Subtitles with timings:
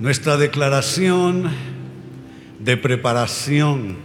[0.00, 1.50] nuestra declaración
[2.58, 3.98] de preparación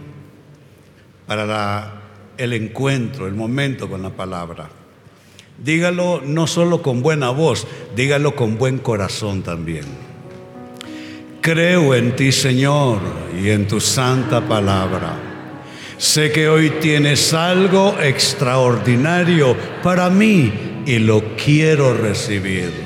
[1.26, 2.02] para
[2.36, 4.68] el encuentro, el momento con la palabra.
[5.58, 9.86] Dígalo no solo con buena voz, dígalo con buen corazón también.
[11.40, 12.98] Creo en ti, Señor,
[13.42, 15.16] y en tu santa palabra.
[15.96, 20.52] Sé que hoy tienes algo extraordinario para mí
[20.84, 22.85] y lo quiero recibir.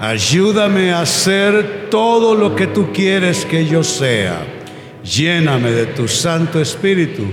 [0.00, 4.46] Ayúdame a hacer todo lo que tú quieres que yo sea.
[5.02, 7.24] Lléname de tu Santo Espíritu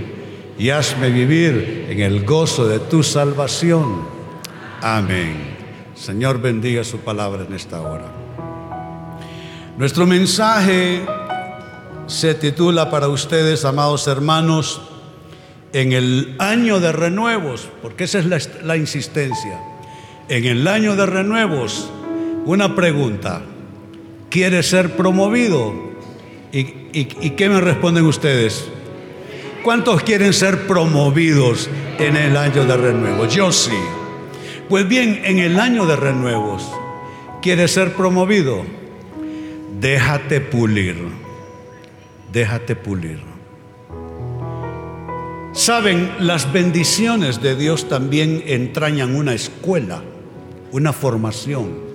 [0.58, 4.02] y hazme vivir en el gozo de tu salvación.
[4.82, 5.56] Amén.
[5.94, 8.10] Señor bendiga su palabra en esta hora.
[9.78, 11.06] Nuestro mensaje
[12.08, 14.80] se titula para ustedes, amados hermanos,
[15.72, 19.60] en el año de renuevos, porque esa es la, la insistencia.
[20.28, 21.90] En el año de renuevos
[22.46, 23.42] una pregunta.
[24.30, 25.74] ¿Quiere ser promovido?
[26.52, 28.68] ¿Y, qué me responden ustedes?
[29.62, 33.34] ¿Cuántos quieren ser promovidos en el año de renuevos?
[33.34, 33.76] Yo sí.
[34.68, 36.66] Pues bien, en el año de renuevos,
[37.42, 38.62] ¿quieres ser promovido?
[39.80, 40.96] Déjate pulir.
[42.32, 43.20] Déjate pulir.
[45.52, 50.02] Saben, las bendiciones de Dios también entrañan una escuela,
[50.70, 51.85] una formación.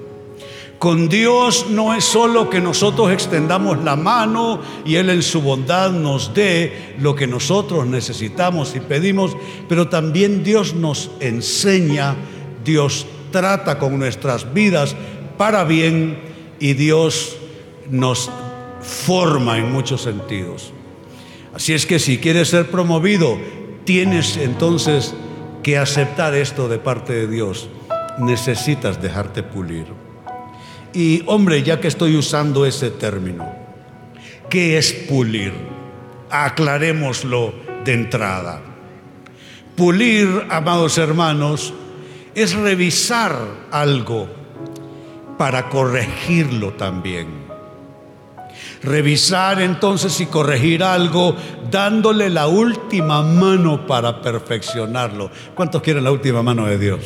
[0.82, 5.92] Con Dios no es solo que nosotros extendamos la mano y Él en su bondad
[5.92, 9.38] nos dé lo que nosotros necesitamos y pedimos,
[9.70, 12.16] pero también Dios nos enseña,
[12.66, 14.96] Dios trata con nuestras vidas
[15.38, 16.18] para bien
[16.60, 17.38] y Dios
[17.92, 18.32] nos
[18.82, 20.74] forma en muchos sentidos.
[21.54, 23.38] Así es que si quieres ser promovido,
[23.84, 25.14] tienes entonces
[25.62, 27.70] que aceptar esto de parte de Dios.
[28.18, 30.11] Necesitas dejarte pulir.
[30.94, 33.50] Y hombre, ya que estoy usando ese término,
[34.50, 35.54] ¿qué es pulir?
[36.30, 37.54] Aclarémoslo
[37.86, 38.62] de entrada.
[39.76, 41.74] Pulir, amados hermanos,
[42.36, 43.36] es revisar
[43.72, 44.28] algo
[45.38, 47.42] para corregirlo también.
[48.84, 51.36] Revisar entonces y corregir algo
[51.70, 55.32] dándole la última mano para perfeccionarlo.
[55.56, 57.00] ¿Cuántos quieren la última mano de Dios?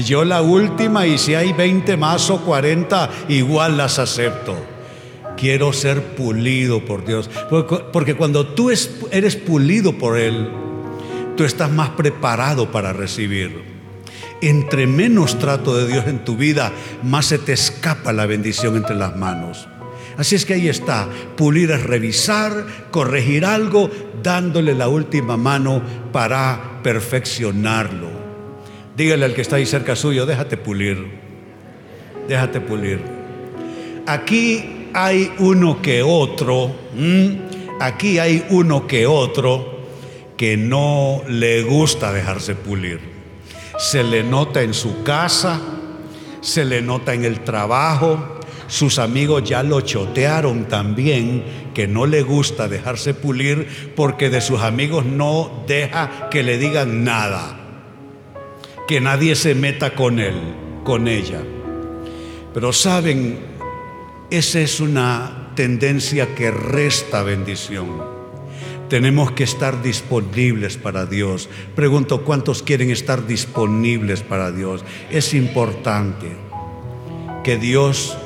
[0.00, 4.56] Yo la última y si hay 20 más o 40, igual las acepto.
[5.36, 7.28] Quiero ser pulido por Dios.
[7.92, 10.48] Porque cuando tú eres pulido por Él,
[11.36, 13.72] tú estás más preparado para recibir.
[14.40, 16.72] Entre menos trato de Dios en tu vida,
[17.02, 19.68] más se te escapa la bendición entre las manos.
[20.16, 23.90] Así es que ahí está, pulir es revisar, corregir algo,
[24.22, 25.82] dándole la última mano
[26.12, 28.11] para perfeccionarlo.
[28.96, 31.06] Dígale al que está ahí cerca suyo, déjate pulir,
[32.28, 33.00] déjate pulir.
[34.06, 36.74] Aquí hay uno que otro,
[37.80, 39.80] aquí hay uno que otro
[40.36, 43.00] que no le gusta dejarse pulir.
[43.78, 45.58] Se le nota en su casa,
[46.42, 52.20] se le nota en el trabajo, sus amigos ya lo chotearon también, que no le
[52.20, 57.61] gusta dejarse pulir porque de sus amigos no deja que le digan nada
[58.86, 60.34] que nadie se meta con él,
[60.84, 61.42] con ella.
[62.54, 63.38] Pero saben,
[64.30, 68.02] esa es una tendencia que resta bendición.
[68.88, 71.48] Tenemos que estar disponibles para Dios.
[71.74, 74.84] Pregunto, ¿cuántos quieren estar disponibles para Dios?
[75.10, 76.28] Es importante
[77.42, 78.18] que Dios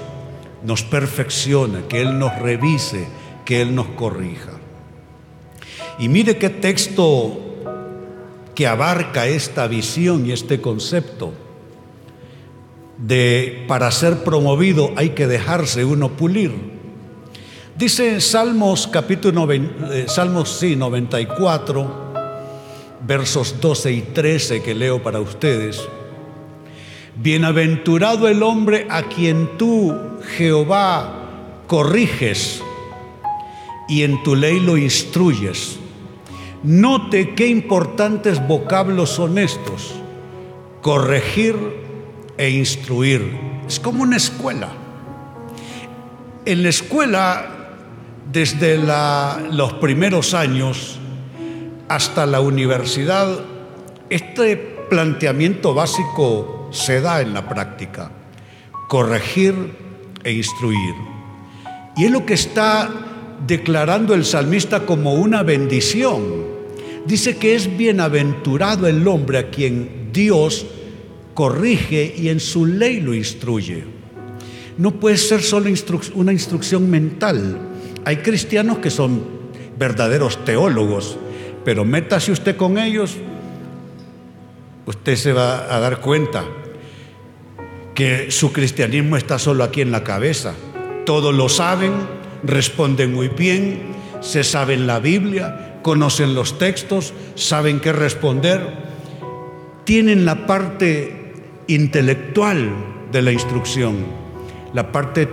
[0.65, 3.06] nos perfeccione, que Él nos revise,
[3.45, 4.53] que Él nos corrija.
[5.99, 7.46] Y mire qué texto
[8.56, 11.34] que abarca esta visión y este concepto
[12.97, 16.53] de para ser promovido hay que dejarse uno pulir.
[17.77, 22.06] Dice Salmos capítulo eh, Salmos sí, 94
[23.06, 25.87] versos 12 y 13 que leo para ustedes.
[27.15, 29.95] Bienaventurado el hombre a quien tú,
[30.39, 32.63] Jehová, corriges
[33.86, 35.78] y en tu ley lo instruyes.
[36.63, 39.95] Note qué importantes vocablos son estos.
[40.83, 41.57] Corregir
[42.37, 43.39] e instruir.
[43.67, 44.69] Es como una escuela.
[46.45, 47.47] En la escuela,
[48.33, 50.99] desde los primeros años
[51.89, 53.41] hasta la universidad,
[54.11, 54.57] este
[54.89, 58.11] planteamiento básico se da en la práctica.
[58.89, 59.77] Corregir
[60.23, 60.95] e instruir.
[61.97, 63.06] Y es lo que está
[63.47, 66.47] declarando el salmista como una bendición
[67.06, 70.66] dice que es bienaventurado el hombre a quien Dios
[71.34, 73.84] corrige y en su ley lo instruye.
[74.78, 75.71] no puede ser solo
[76.15, 77.59] una instrucción mental.
[78.04, 79.22] Hay cristianos que son
[79.78, 81.16] verdaderos teólogos,
[81.65, 83.16] pero métase usted con ellos,
[84.84, 86.44] usted se va a dar cuenta
[87.94, 90.54] que su cristianismo está solo aquí en la cabeza.
[91.06, 91.92] Todos lo saben,
[92.42, 93.83] responden muy bien,
[94.21, 98.60] se saben la Biblia, conocen los textos, saben qué responder,
[99.84, 101.33] tienen la parte
[101.68, 102.71] intelectual
[103.12, 103.97] de la instrucción,
[104.72, 105.28] la parte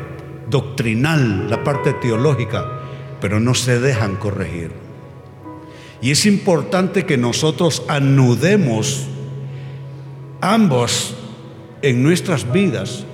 [0.49, 2.81] doctrinal, la parte teológica,
[3.19, 4.71] pero no se dejan corregir.
[6.01, 9.07] Y es importante que nosotros anudemos
[10.41, 11.15] ambos
[11.81, 13.05] en nuestras vidas,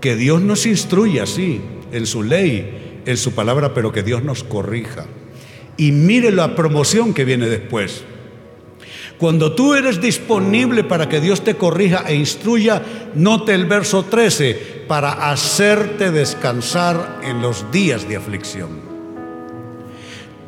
[0.00, 1.60] que Dios nos instruya así,
[1.92, 5.06] en su ley, en su palabra, pero que Dios nos corrija.
[5.76, 8.04] Y mire la promoción que viene después.
[9.18, 12.82] Cuando tú eres disponible para que Dios te corrija e instruya,
[13.14, 18.80] note el verso 13, para hacerte descansar en los días de aflicción.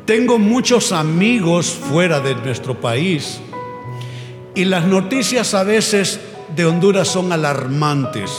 [0.05, 3.39] Tengo muchos amigos fuera de nuestro país
[4.55, 6.19] y las noticias a veces
[6.55, 8.31] de Honduras son alarmantes.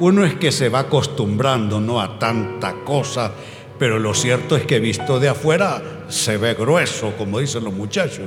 [0.00, 3.32] Uno es que se va acostumbrando no a tanta cosa,
[3.78, 8.26] pero lo cierto es que visto de afuera se ve grueso, como dicen los muchachos.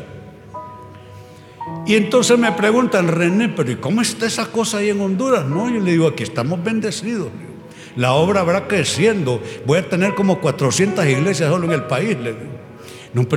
[1.85, 5.45] Y entonces me preguntan, René, pero ¿y cómo está esa cosa ahí en Honduras?
[5.45, 7.29] No, yo le digo, aquí estamos bendecidos.
[7.95, 9.41] La obra habrá creciendo.
[9.65, 12.17] Voy a tener como 400 iglesias solo en el país.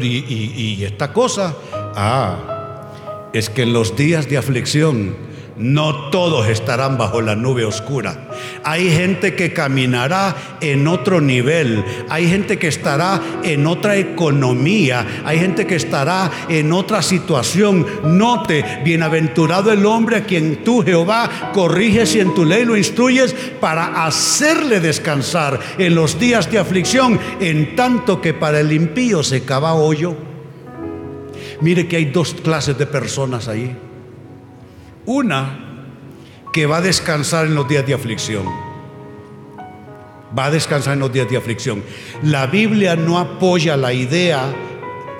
[0.00, 1.56] Y, y esta cosa?
[1.72, 2.90] Ah,
[3.32, 5.16] es que en los días de aflicción
[5.56, 8.28] no todos estarán bajo la nube oscura.
[8.64, 11.84] Hay gente que caminará en otro nivel.
[12.08, 15.22] Hay gente que estará en otra economía.
[15.24, 17.86] Hay gente que estará en otra situación.
[18.04, 23.34] Note, bienaventurado el hombre a quien tú, Jehová, corriges y en tu ley lo instruyes
[23.60, 29.44] para hacerle descansar en los días de aflicción, en tanto que para el impío se
[29.44, 30.16] cava hoyo.
[31.60, 33.74] Mire que hay dos clases de personas ahí.
[35.06, 35.58] Una
[36.52, 38.46] que va a descansar en los días de aflicción.
[40.36, 41.82] Va a descansar en los días de aflicción.
[42.22, 44.54] La Biblia no apoya la idea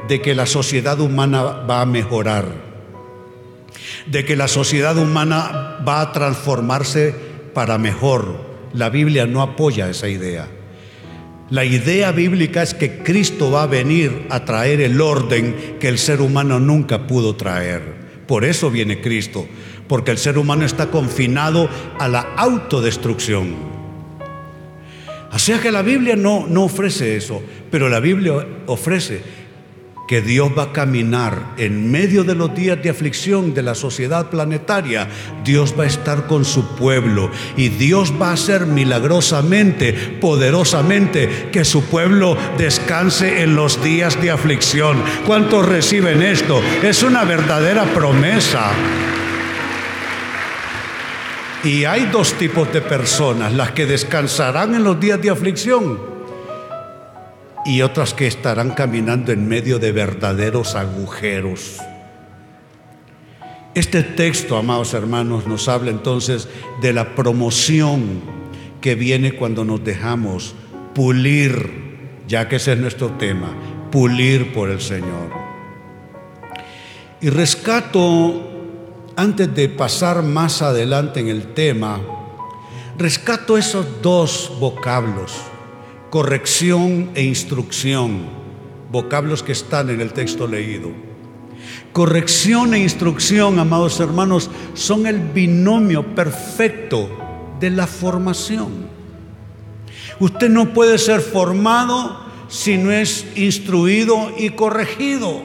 [0.09, 2.47] de que la sociedad humana va a mejorar,
[4.07, 7.15] de que la sociedad humana va a transformarse
[7.53, 8.55] para mejor.
[8.73, 10.49] La Biblia no apoya esa idea.
[11.51, 15.99] La idea bíblica es que Cristo va a venir a traer el orden que el
[15.99, 18.05] ser humano nunca pudo traer.
[18.27, 19.47] Por eso viene Cristo,
[19.89, 23.55] porque el ser humano está confinado a la autodestrucción.
[25.31, 29.45] Así que la Biblia no, no ofrece eso, pero la Biblia ofrece
[30.07, 34.29] que Dios va a caminar en medio de los días de aflicción de la sociedad
[34.29, 35.09] planetaria.
[35.43, 41.65] Dios va a estar con su pueblo y Dios va a hacer milagrosamente, poderosamente, que
[41.65, 45.03] su pueblo descanse en los días de aflicción.
[45.27, 46.63] ¿Cuántos reciben esto?
[46.83, 48.73] Es una verdadera promesa.
[51.65, 55.99] Y hay dos tipos de personas, las que descansarán en los días de aflicción
[57.65, 61.79] y otras que estarán caminando en medio de verdaderos agujeros.
[63.75, 66.51] Este texto, amados hermanos, nos habla entonces
[66.83, 68.21] de la promoción
[68.83, 70.55] que viene cuando nos dejamos
[70.95, 71.71] pulir,
[72.29, 73.57] ya que ese es nuestro tema,
[73.91, 75.33] pulir por el Señor.
[77.23, 78.54] Y rescato
[79.17, 82.01] antes de pasar más adelante en el tema,
[82.99, 85.33] rescato esos dos vocablos,
[86.11, 88.23] corrección e instrucción,
[88.91, 90.91] vocablos que están en el texto leído.
[91.93, 97.09] Corrección e instrucción, amados hermanos, son el binomio perfecto
[97.61, 98.89] de la formación.
[100.19, 105.43] Usted no puede ser formado si no es instruido y corregido.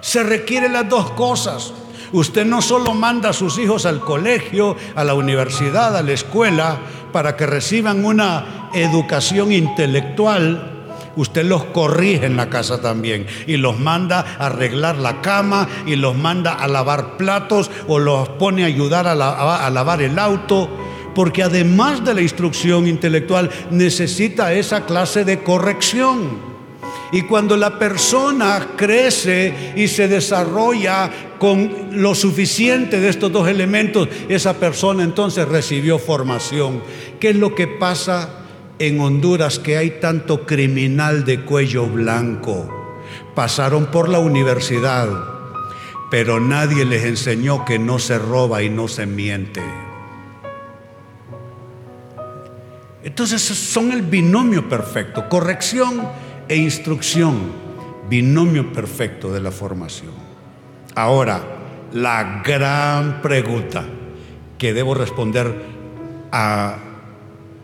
[0.00, 1.72] Se requieren las dos cosas.
[2.12, 6.78] Usted no solo manda a sus hijos al colegio, a la universidad, a la escuela,
[7.12, 10.72] para que reciban una educación intelectual,
[11.16, 15.96] usted los corrige en la casa también y los manda a arreglar la cama y
[15.96, 19.14] los manda a lavar platos o los pone a ayudar a,
[19.70, 20.68] lavar el auto,
[21.14, 26.51] porque además de la instrucción intelectual necesita esa clase de corrección.
[27.12, 34.08] Y cuando la persona crece y se desarrolla con lo suficiente de estos dos elementos,
[34.30, 36.82] esa persona entonces recibió formación.
[37.20, 38.30] ¿Qué es lo que pasa
[38.78, 42.66] en Honduras que hay tanto criminal de cuello blanco?
[43.34, 45.06] Pasaron por la universidad,
[46.10, 49.60] pero nadie les enseñó que no se roba y no se miente.
[53.04, 56.08] Entonces son el binomio perfecto, corrección
[56.52, 57.50] e instrucción,
[58.10, 60.12] binomio perfecto de la formación.
[60.94, 61.42] Ahora,
[61.94, 63.86] la gran pregunta
[64.58, 65.54] que debo responder
[66.30, 66.76] a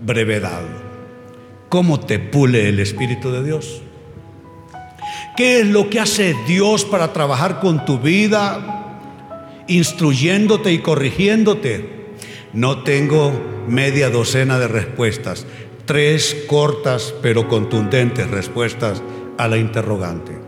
[0.00, 0.62] brevedad.
[1.68, 3.83] ¿Cómo te pule el Espíritu de Dios?
[5.37, 8.97] ¿Qué es lo que hace Dios para trabajar con tu vida,
[9.66, 12.14] instruyéndote y corrigiéndote?
[12.54, 15.47] No tengo media docena de respuestas,
[15.88, 19.02] tres cortas pero contundentes respuestas
[19.38, 20.38] a la interrogante.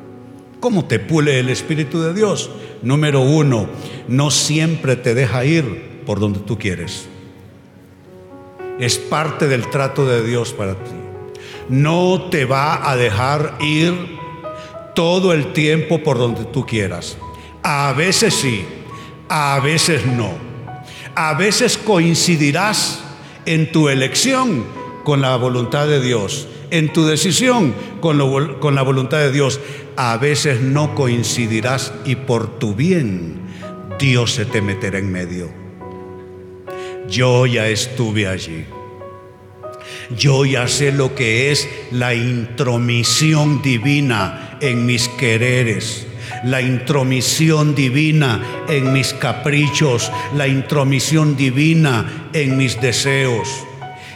[0.61, 2.51] ¿Cómo te pule el Espíritu de Dios?
[2.83, 3.67] Número uno,
[4.07, 7.09] no siempre te deja ir por donde tú quieres.
[8.79, 10.91] Es parte del trato de Dios para ti.
[11.71, 13.95] No te va a dejar ir
[14.95, 17.17] todo el tiempo por donde tú quieras.
[17.63, 18.67] A veces sí,
[19.31, 20.33] a veces no.
[21.15, 23.03] A veces coincidirás
[23.47, 24.80] en tu elección
[25.11, 28.17] con la voluntad de Dios, en tu decisión con,
[28.61, 29.59] con la voluntad de Dios.
[29.97, 33.41] A veces no coincidirás y por tu bien
[33.99, 35.51] Dios se te meterá en medio.
[37.09, 38.67] Yo ya estuve allí.
[40.17, 46.07] Yo ya sé lo que es la intromisión divina en mis quereres,
[46.45, 53.67] la intromisión divina en mis caprichos, la intromisión divina en mis deseos.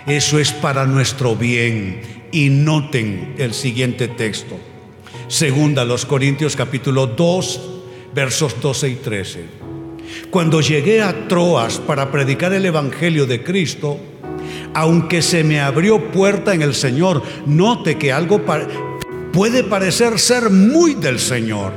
[0.07, 2.03] Eso es para nuestro bien.
[2.31, 4.59] Y noten el siguiente texto.
[5.29, 7.61] Segunda los Corintios capítulo 2,
[8.15, 9.45] versos 12 y 13.
[10.31, 13.99] Cuando llegué a Troas para predicar el Evangelio de Cristo,
[14.75, 18.43] aunque se me abrió puerta en el Señor, note que algo
[19.33, 21.73] puede parecer ser muy del Señor,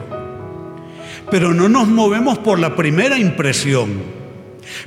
[1.31, 4.01] pero no nos movemos por la primera impresión.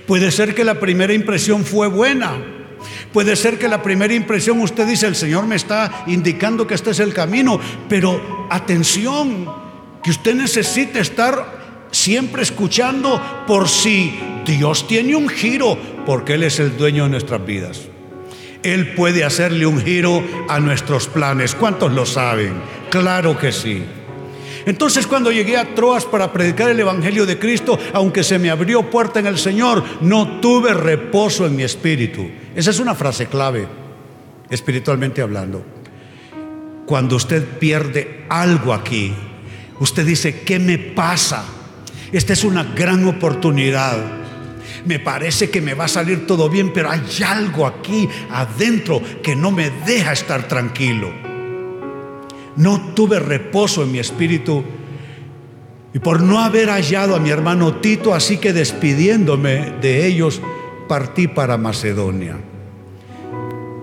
[0.06, 2.59] Puede ser que la primera impresión fue buena.
[3.12, 6.90] Puede ser que la primera impresión usted dice, el Señor me está indicando que este
[6.90, 9.52] es el camino, pero atención,
[10.02, 15.76] que usted necesita estar siempre escuchando por si Dios tiene un giro,
[16.06, 17.80] porque Él es el dueño de nuestras vidas.
[18.62, 21.54] Él puede hacerle un giro a nuestros planes.
[21.54, 22.52] ¿Cuántos lo saben?
[22.90, 23.82] Claro que sí.
[24.66, 28.88] Entonces cuando llegué a Troas para predicar el Evangelio de Cristo, aunque se me abrió
[28.90, 32.28] puerta en el Señor, no tuve reposo en mi espíritu.
[32.54, 33.66] Esa es una frase clave,
[34.48, 35.64] espiritualmente hablando.
[36.86, 39.12] Cuando usted pierde algo aquí,
[39.78, 41.44] usted dice, ¿qué me pasa?
[42.12, 44.20] Esta es una gran oportunidad
[44.84, 49.36] me parece que me va a salir todo bien, pero hay algo aquí adentro que
[49.36, 51.12] no me deja estar tranquilo.
[52.56, 54.64] No tuve reposo en mi espíritu
[55.92, 60.40] y por no haber hallado a mi hermano Tito, así que despidiéndome de ellos,
[60.90, 62.34] partí para Macedonia.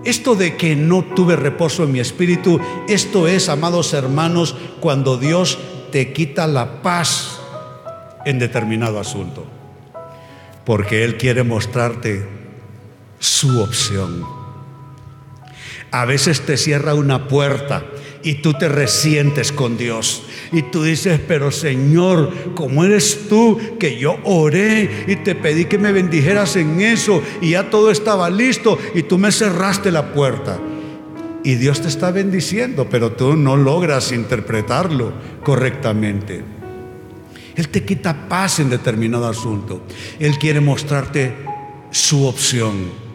[0.04, 2.60] Esto de que no tuve reposo en mi espíritu,
[2.90, 5.58] esto es, amados hermanos, cuando Dios
[5.94, 7.40] te quita la paz
[8.26, 9.48] en determinado asunto
[10.68, 12.28] porque Él quiere mostrarte
[13.20, 14.26] su opción.
[15.92, 17.86] A veces te cierra una puerta
[18.24, 20.24] y tú te resientes con Dios.
[20.52, 25.78] Y tú dices, pero Señor, ¿cómo eres tú que yo oré y te pedí que
[25.78, 30.60] me bendijeras en eso y ya todo estaba listo y tú me cerraste la puerta?
[31.44, 36.44] Y Dios te está bendiciendo, pero tú no logras interpretarlo correctamente.
[37.56, 39.82] Él te quita paz en determinado asunto.
[40.20, 41.34] Él quiere mostrarte
[41.90, 43.07] su opción.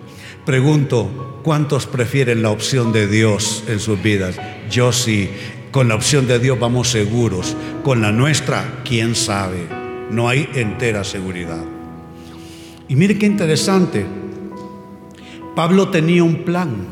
[0.44, 4.36] Pregunto, ¿cuántos prefieren la opción de Dios en sus vidas?
[4.70, 5.30] Yo sí.
[5.70, 7.56] Con la opción de Dios vamos seguros.
[7.82, 9.66] Con la nuestra, quién sabe.
[10.10, 11.64] No hay entera seguridad.
[12.88, 14.04] Y mire qué interesante.
[15.56, 16.86] Pablo tenía un plan.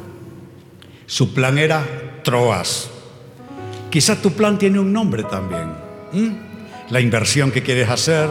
[1.06, 2.90] Su plan era Troas.
[3.90, 5.90] Quizá tu plan tiene un nombre también
[6.90, 8.28] la inversión que quieres hacer,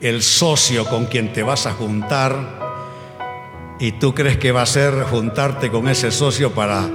[0.00, 2.67] el socio con quien te vas a juntar
[3.80, 6.88] y tú crees que va a ser juntarte con ese socio para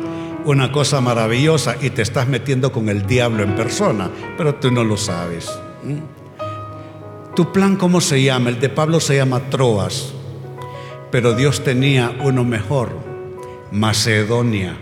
[0.46, 4.84] una cosa maravillosa y te estás metiendo con el diablo en persona, pero tú no
[4.84, 5.50] lo sabes.
[7.36, 8.50] ¿Tu plan cómo se llama?
[8.50, 10.14] El de Pablo se llama Troas,
[11.12, 12.92] pero Dios tenía uno mejor,
[13.72, 14.78] Macedonia.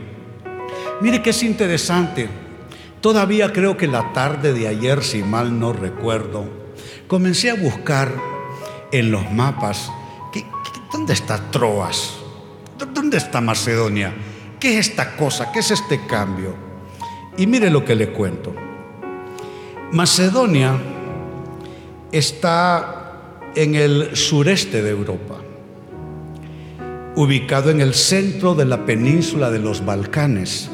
[1.01, 2.29] Mire que es interesante.
[2.99, 6.45] Todavía creo que la tarde de ayer, si mal no recuerdo,
[7.07, 8.11] comencé a buscar
[8.91, 9.91] en los mapas,
[10.91, 12.15] ¿dónde está Troas?
[12.93, 14.13] ¿Dónde está Macedonia?
[14.59, 15.51] ¿Qué es esta cosa?
[15.51, 16.55] ¿Qué es este cambio?
[17.37, 18.53] Y mire lo que le cuento.
[19.91, 20.77] Macedonia
[22.11, 23.13] está
[23.55, 25.37] en el sureste de Europa.
[27.13, 30.69] ubicado en el centro de la península de los Balcanes,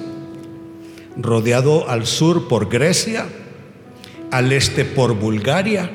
[1.18, 3.26] rodeado al sur por Grecia,
[4.30, 5.90] al este por Bulgaria,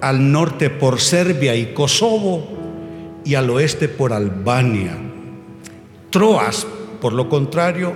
[0.00, 2.65] al norte por Serbia y Kosovo
[3.26, 4.96] y al oeste por Albania.
[6.10, 6.66] Troas,
[7.00, 7.92] por lo contrario,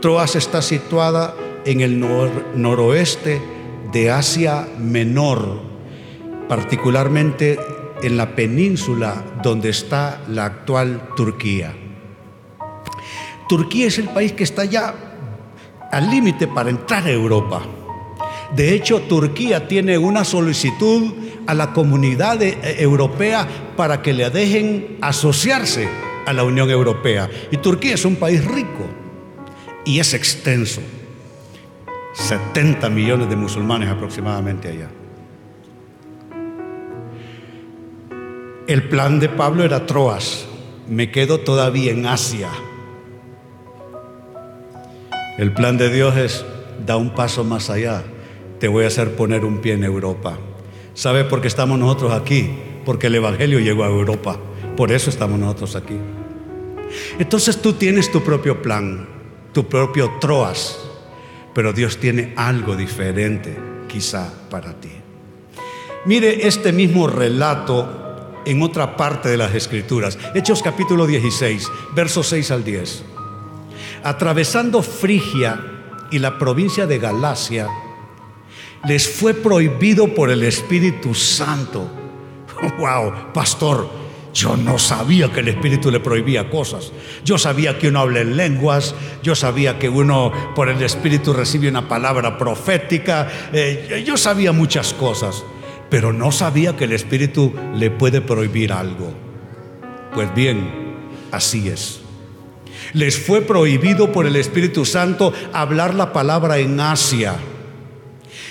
[0.00, 1.34] Troas está situada
[1.64, 1.98] en el
[2.54, 3.42] noroeste
[3.92, 5.60] de Asia Menor,
[6.48, 7.58] particularmente
[8.02, 11.74] en la península donde está la actual Turquía.
[13.48, 14.94] Turquía es el país que está ya
[15.90, 17.62] al límite para entrar a Europa.
[18.54, 24.98] De hecho, Turquía tiene una solicitud a la comunidad eh, europea para que le dejen
[25.00, 25.88] asociarse
[26.26, 27.30] a la Unión Europea.
[27.50, 28.86] Y Turquía es un país rico
[29.84, 30.82] y es extenso.
[32.14, 34.88] 70 millones de musulmanes aproximadamente allá.
[38.66, 40.46] El plan de Pablo era Troas.
[40.88, 42.48] Me quedo todavía en Asia.
[45.38, 46.44] El plan de Dios es,
[46.84, 48.02] da un paso más allá.
[48.58, 50.38] Te voy a hacer poner un pie en Europa.
[50.96, 52.50] ¿Sabe por qué estamos nosotros aquí?
[52.86, 54.38] Porque el Evangelio llegó a Europa.
[54.78, 55.94] Por eso estamos nosotros aquí.
[57.18, 59.06] Entonces tú tienes tu propio plan,
[59.52, 60.78] tu propio Troas,
[61.54, 64.88] pero Dios tiene algo diferente quizá para ti.
[66.06, 70.18] Mire este mismo relato en otra parte de las Escrituras.
[70.34, 73.02] Hechos capítulo 16, versos 6 al 10.
[74.02, 75.60] Atravesando Frigia
[76.10, 77.68] y la provincia de Galacia,
[78.86, 81.88] les fue prohibido por el Espíritu Santo.
[82.78, 83.32] ¡Wow!
[83.32, 83.88] Pastor,
[84.32, 86.92] yo no sabía que el Espíritu le prohibía cosas.
[87.24, 91.68] Yo sabía que uno habla en lenguas, yo sabía que uno por el Espíritu recibe
[91.68, 95.44] una palabra profética, eh, yo sabía muchas cosas
[95.90, 99.12] pero no sabía que el Espíritu le puede prohibir algo.
[100.14, 100.96] Pues bien,
[101.30, 102.00] así es.
[102.92, 107.36] Les fue prohibido por el Espíritu Santo hablar la palabra en Asia.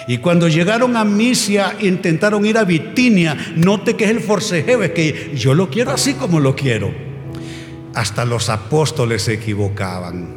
[0.07, 3.35] Y cuando llegaron a Misia, intentaron ir a Bitinia.
[3.55, 6.93] Note que es el forcejeo, es que yo lo quiero así como lo quiero.
[7.95, 10.35] Hasta los apóstoles se equivocaban.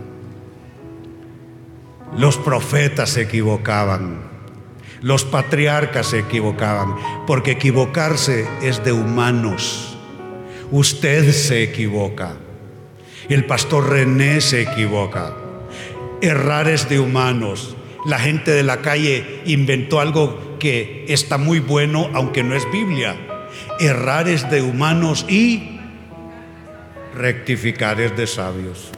[2.16, 4.28] Los profetas se equivocaban.
[5.02, 9.96] Los patriarcas se equivocaban, porque equivocarse es de humanos.
[10.72, 12.36] Usted se equivoca.
[13.28, 15.36] El pastor René se equivoca.
[16.20, 17.76] Errar es de humanos.
[18.06, 23.16] La gente de la calle inventó algo que está muy bueno, aunque no es Biblia.
[23.80, 25.78] Errar es de humanos y
[27.14, 28.90] rectificar es de sabios.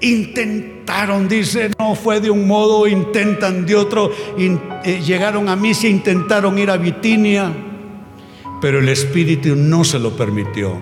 [0.00, 6.58] Intentaron, dice, no fue de un modo, intentan de otro, eh, llegaron a Misia, intentaron
[6.58, 7.50] ir a Bitinia,
[8.60, 10.76] pero el Espíritu no se lo permitió.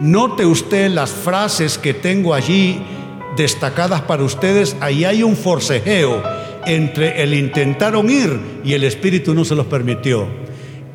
[0.00, 2.80] Note usted las frases que tengo allí
[3.36, 6.22] destacadas para ustedes, ahí hay un forcejeo
[6.66, 10.26] entre el intentaron ir y el Espíritu no se los permitió.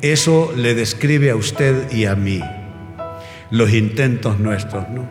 [0.02, 2.40] Eso le describe a usted y a mí
[3.50, 5.08] los intentos nuestros, ¿no?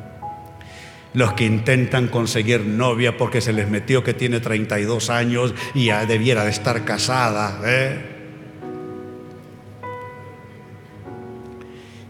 [1.13, 6.05] Los que intentan conseguir novia porque se les metió que tiene 32 años y ya
[6.05, 7.59] debiera de estar casada.
[7.65, 8.05] ¿eh?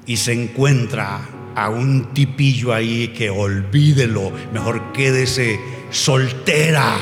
[0.06, 1.22] Y se encuentra
[1.56, 5.60] a un tipillo ahí que olvídelo, mejor quédese
[5.90, 6.96] soltera.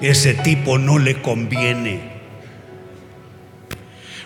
[0.00, 2.14] Ese tipo no le conviene.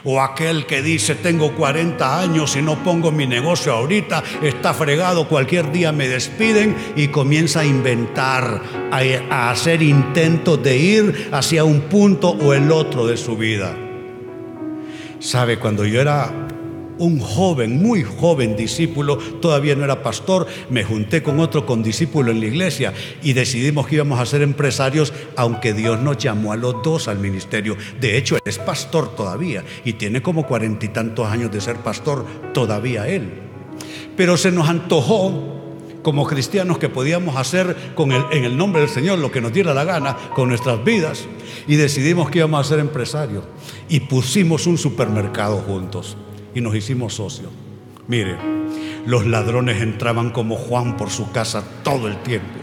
[0.05, 5.29] O aquel que dice, tengo 40 años y no pongo mi negocio ahorita, está fregado,
[5.29, 11.83] cualquier día me despiden y comienza a inventar, a, hacer intentos de ir hacia un
[11.83, 13.75] punto o el otro de su vida.
[15.19, 15.59] ¿Sabe?
[15.59, 16.48] Cuando yo era
[16.99, 22.41] un joven, muy joven discípulo, todavía no era pastor, me junté con otro condiscípulo en
[22.41, 26.83] la iglesia y decidimos que íbamos a ser empresarios, aunque Dios nos llamó a los
[26.83, 27.77] dos al ministerio.
[28.01, 31.77] De hecho, él es pastor todavía y tiene como cuarenta y tantos años de ser
[31.77, 33.31] pastor todavía él.
[34.17, 35.57] Pero se nos antojó
[36.03, 39.75] como cristianos que podíamos hacer con en el nombre del Señor lo que nos diera
[39.75, 41.27] la gana con nuestras vidas
[41.67, 43.45] y decidimos que íbamos a ser empresarios
[43.89, 46.17] y pusimos un supermercado juntos
[46.55, 47.51] y nos hicimos socios.
[48.07, 48.37] Mire,
[49.07, 52.59] los ladrones entraban como Juan por su casa todo el tiempo.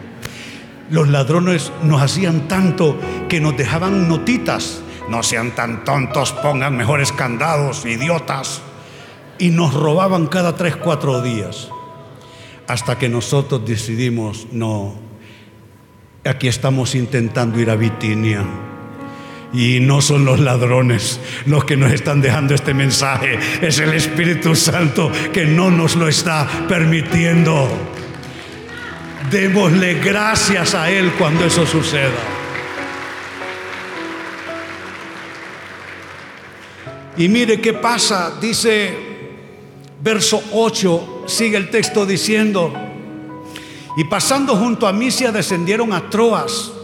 [0.90, 2.98] Los ladrones nos hacían tanto
[3.30, 4.82] que nos dejaban notitas.
[5.10, 8.62] No sean tan tontos, pongan mejores candados, idiotas.
[9.38, 11.70] Y nos robaban cada tres, cuatro días.
[12.68, 14.96] Hasta que nosotros decidimos, no,
[16.24, 18.44] aquí estamos intentando ir a Bitinia
[19.56, 24.54] Y no son los ladrones los que nos están dejando este mensaje, es el Espíritu
[24.54, 27.70] Santo que no nos lo está permitiendo.
[29.32, 32.12] Démosle gracias a Él cuando eso suceda.
[37.18, 38.94] Y mire qué pasa, dice
[40.02, 42.74] verso 8, sigue el texto diciendo,
[43.96, 46.75] y pasando junto a Misia descendieron a Troas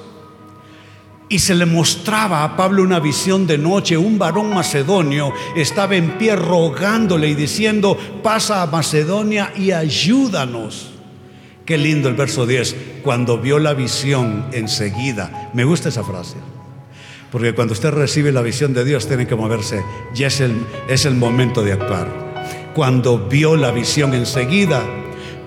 [1.31, 3.95] y se le mostraba a Pablo una visión de noche.
[3.95, 10.91] Un varón macedonio estaba en pie rogándole y diciendo, pasa a Macedonia y ayúdanos.
[11.65, 12.75] Qué lindo el verso 10.
[13.01, 15.49] Cuando vio la visión enseguida.
[15.53, 16.35] Me gusta esa frase.
[17.31, 19.81] Porque cuando usted recibe la visión de Dios tiene que moverse.
[20.13, 22.09] Ya es el, es el momento de actuar.
[22.75, 24.83] Cuando vio la visión enseguida,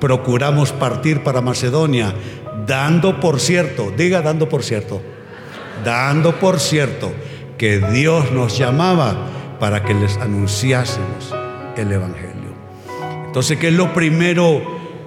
[0.00, 2.14] procuramos partir para Macedonia,
[2.66, 5.02] dando por cierto, diga dando por cierto,
[5.84, 7.12] dando por cierto
[7.58, 9.16] que Dios nos llamaba
[9.58, 11.34] para que les anunciásemos
[11.76, 12.54] el Evangelio.
[13.26, 14.62] Entonces, ¿qué es lo primero?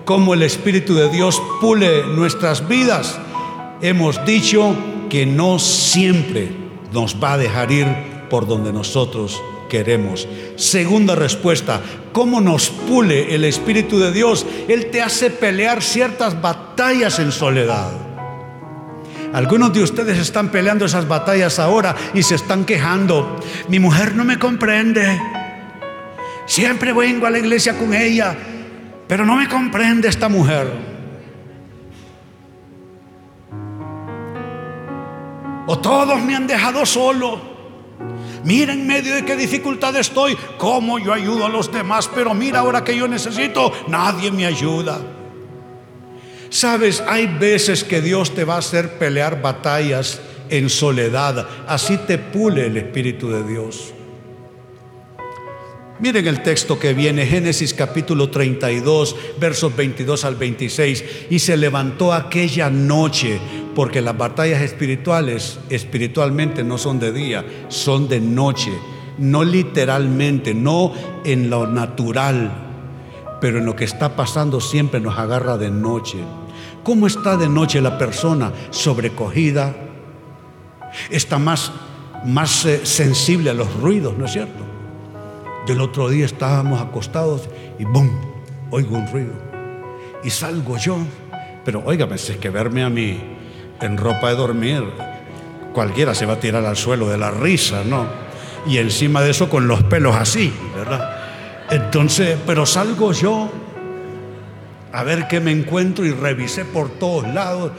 [0.06, 3.20] Cómo el Espíritu de Dios pule nuestras vidas.
[3.82, 4.76] Hemos dicho
[5.10, 6.50] que no siempre
[6.92, 7.88] nos va a dejar ir
[8.30, 10.28] por donde nosotros queremos.
[10.56, 14.46] Segunda respuesta, ¿cómo nos pule el Espíritu de Dios?
[14.68, 18.07] Él te hace pelear ciertas batallas en soledad.
[19.34, 23.40] Algunos de ustedes están peleando esas batallas ahora y se están quejando.
[23.68, 25.20] Mi mujer no me comprende.
[26.46, 28.36] Siempre vengo a la iglesia con ella,
[29.08, 30.72] pero no me comprende esta mujer.
[35.68, 37.58] O todos me han dejado solo.
[38.46, 42.60] Mira en medio de qué dificultad estoy, cómo yo ayudo a los demás, pero mira
[42.60, 45.17] ahora que yo necesito, nadie me ayuda.
[46.50, 52.18] Sabes, hay veces que Dios te va a hacer pelear batallas en soledad, así te
[52.18, 53.94] pule el Espíritu de Dios.
[56.00, 61.04] Miren el texto que viene, Génesis capítulo 32, versos 22 al 26.
[61.32, 63.40] Y se levantó aquella noche,
[63.74, 68.72] porque las batallas espirituales, espiritualmente no son de día, son de noche.
[69.18, 70.94] No literalmente, no
[71.26, 72.67] en lo natural,
[73.40, 76.20] pero en lo que está pasando siempre nos agarra de noche.
[76.84, 78.52] ¿Cómo está de noche la persona?
[78.70, 79.76] Sobrecogida,
[81.10, 81.72] está más,
[82.26, 84.66] más eh, sensible a los ruidos, ¿no es cierto?
[85.68, 88.10] El otro día estábamos acostados y ¡bum!
[88.72, 89.34] Oigo un ruido.
[90.24, 90.98] Y salgo yo.
[91.66, 93.20] Pero óigame, si es que verme a mí
[93.82, 94.84] en ropa de dormir,
[95.74, 98.06] cualquiera se va a tirar al suelo de la risa, ¿no?
[98.66, 101.17] Y encima de eso con los pelos así, ¿verdad?
[101.70, 103.50] Entonces, pero salgo yo
[104.94, 107.72] a ver qué me encuentro y revisé por todos lados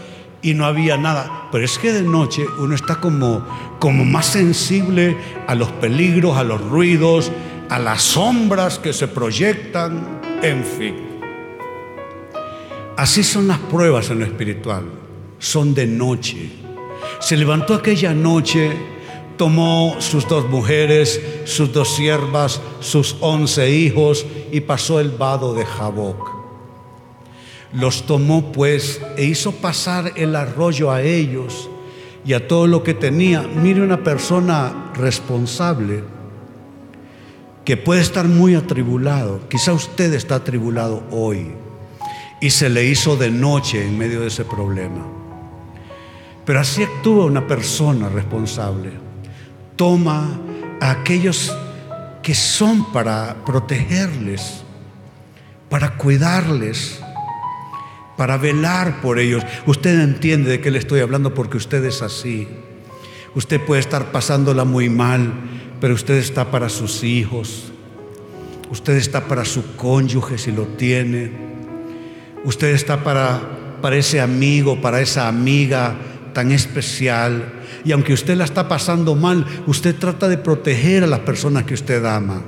[0.43, 1.49] y no había nada.
[1.51, 3.45] Pero es que de noche uno está como,
[3.79, 7.33] como más sensible a los peligros, a los ruidos,
[7.71, 10.95] a las sombras que se proyectan, en fin.
[12.97, 14.85] Así son las pruebas en lo espiritual,
[15.39, 16.51] son de noche.
[17.21, 18.77] Se levantó aquella noche,
[19.39, 25.65] tomó sus dos mujeres, sus dos siervas, sus once hijos y pasó el vado de
[25.65, 26.37] Jaboc.
[27.73, 31.71] Los tomó pues e hizo pasar el arroyo a ellos
[32.27, 33.43] y a todo lo que tenía.
[33.43, 36.03] Mire una persona responsable
[37.65, 39.49] que puede estar muy atribulado.
[39.49, 41.53] Quizá usted está atribulado hoy
[42.41, 45.07] y se le hizo de noche en medio de ese problema.
[46.45, 49.08] Pero así actúa una persona responsable.
[49.79, 50.39] Toma
[50.81, 51.57] a aquellos
[52.23, 54.63] que son para protegerles,
[55.71, 57.01] para cuidarles,
[58.17, 59.45] para velar por ellos.
[59.67, 62.49] Usted entiende de qué le estoy hablando porque usted es así.
[63.35, 65.33] Usted puede estar pasándola muy mal,
[65.81, 67.73] pero usted está para sus hijos,
[68.71, 71.31] usted está para su cónyuge si lo tiene,
[72.45, 73.41] usted está para,
[73.81, 75.95] para ese amigo, para esa amiga
[76.39, 77.53] tan especial.
[77.85, 81.75] Y aunque usted la está pasando mal, usted trata de proteger a las personas que
[81.75, 82.45] usted ama.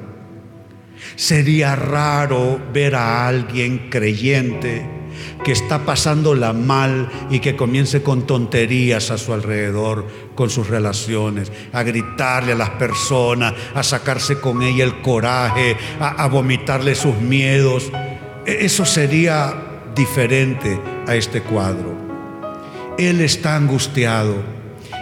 [1.16, 4.88] Sería raro ver a alguien creyente
[5.42, 11.50] que está pasándola mal y que comience con tonterías a su alrededor, con sus relaciones,
[11.72, 17.16] a gritarle a las personas, a sacarse con ella el coraje, a, a vomitarle sus
[17.16, 17.90] miedos.
[18.46, 22.09] E, eso sería diferente a este cuadro.
[23.00, 24.34] Él está angustiado,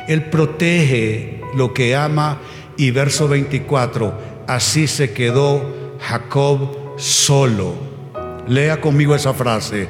[0.07, 2.41] Él protege lo que ama.
[2.77, 7.75] Y verso 24, así se quedó Jacob solo.
[8.47, 9.87] Lea conmigo esa frase.